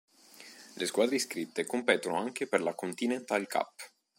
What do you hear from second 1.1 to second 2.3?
iscritte competono